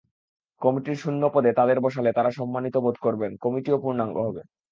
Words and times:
কমিটির 0.61 0.97
শূন্য 0.97 1.21
পদে 1.33 1.51
তাঁদের 1.57 1.77
বসালে 1.85 2.09
তাঁরাও 2.13 2.37
সম্মানিতবোধ 2.39 2.95
করবেন, 3.05 3.31
কমিটিও 3.43 3.81
পূর্ণাঙ্গ 3.83 4.15
হবে। 4.27 4.41